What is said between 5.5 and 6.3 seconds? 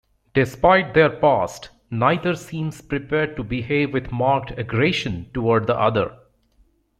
the other.